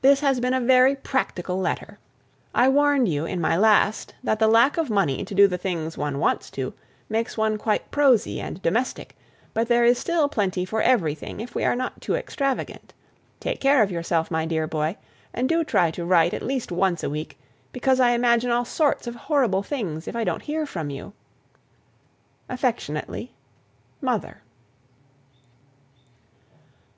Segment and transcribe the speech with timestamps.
[0.00, 1.98] "This has been a very practical letter.
[2.54, 5.98] I warned you in my last that the lack of money to do the things
[5.98, 6.72] one wants to
[7.08, 9.16] makes one quite prosy and domestic,
[9.54, 12.94] but there is still plenty for everything if we are not too extravagant.
[13.40, 14.96] Take care of yourself, my dear boy,
[15.34, 17.36] and do try to write at least once a week,
[17.72, 21.12] because I imagine all sorts of horrible things if I don't hear from you.
[22.48, 23.32] Affectionately,
[24.00, 24.42] MOTHER."